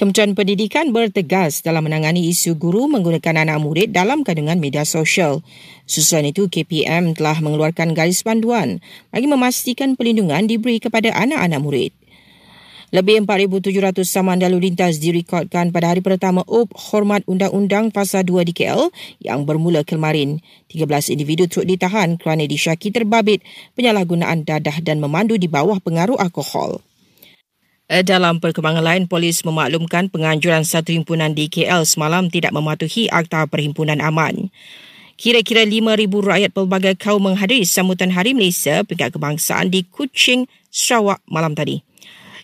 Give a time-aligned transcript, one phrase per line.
[0.00, 5.44] Kementerian Pendidikan bertegas dalam menangani isu guru menggunakan anak murid dalam kandungan media sosial.
[5.84, 8.80] Susulan itu, KPM telah mengeluarkan garis panduan
[9.12, 11.92] bagi memastikan perlindungan diberi kepada anak-anak murid.
[12.96, 18.56] Lebih 4,700 saman lalu lintas direkodkan pada hari pertama UP Hormat Undang-Undang Fasa 2 di
[18.56, 18.88] KL
[19.20, 20.40] yang bermula kemarin.
[20.72, 23.44] 13 individu turut ditahan kerana disyaki terbabit
[23.76, 26.80] penyalahgunaan dadah dan memandu di bawah pengaruh alkohol.
[27.90, 33.50] Eh, dalam perkembangan lain, polis memaklumkan penganjuran satu himpunan di KL semalam tidak mematuhi Akta
[33.50, 34.54] Perhimpunan Aman.
[35.18, 41.58] Kira-kira 5,000 rakyat pelbagai kaum menghadiri sambutan Hari Malaysia peringkat kebangsaan di Kuching, Sarawak malam
[41.58, 41.82] tadi.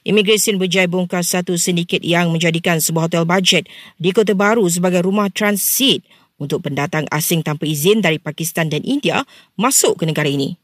[0.03, 3.71] Imigresen berjaya bongkar satu sindiket yang menjadikan sebuah hotel bajet
[4.03, 6.03] di Kota Baru sebagai rumah transit
[6.43, 9.23] untuk pendatang asing tanpa izin dari Pakistan dan India
[9.55, 10.59] masuk ke negara ini.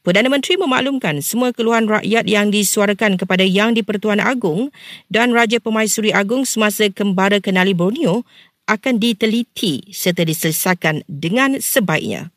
[0.00, 4.72] Perdana Menteri memaklumkan semua keluhan rakyat yang disuarakan kepada Yang di-Pertuan Agong
[5.12, 8.24] dan Raja Pemaisuri Agong semasa kembara kenali Borneo
[8.64, 12.32] akan diteliti serta diselesaikan dengan sebaiknya.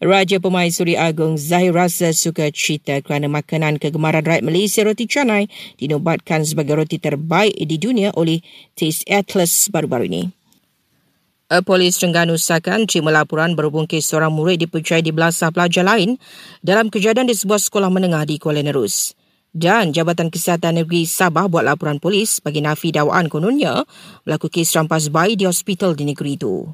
[0.00, 5.48] Raja Pemaisuri Agong Zahir rasa suka cita kerana makanan kegemaran rakyat Malaysia roti canai
[5.80, 8.44] dinobatkan sebagai roti terbaik di dunia oleh
[8.76, 10.39] Taste Atlas baru-baru ini.
[11.66, 16.14] Polis Terengganu Sakan terima laporan berhubung kes seorang murid dipercayai di belasah pelajar lain
[16.62, 19.18] dalam kejadian di sebuah sekolah menengah di Kuala Nerus.
[19.50, 23.82] Dan Jabatan Kesihatan Negeri Sabah buat laporan polis bagi nafi dakwaan kononnya
[24.22, 26.70] berlaku kes rampas bayi di hospital di negeri itu.